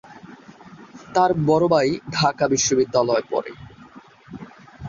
তার 1.15 1.31
বড় 1.45 1.65
ভাই 1.67 1.87
ঢাকা 2.11 2.45
বিশ্ববিদ্যালয়ে 2.47 3.23
পড়ে। 3.29 3.51